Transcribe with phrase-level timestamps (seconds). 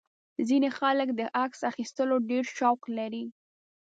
[0.47, 3.25] ځینې خلک د عکس اخیستلو ډېر شوق لري.